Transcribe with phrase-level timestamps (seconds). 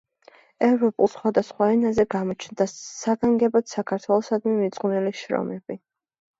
[0.67, 5.83] ევროპულ სხვადასხვა ენაზე გამოჩნდა საგანგებოდ საქართველოსადმი მიძღვნილი შრომები.